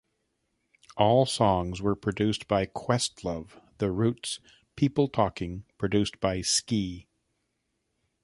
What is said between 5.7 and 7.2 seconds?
produced by Ski.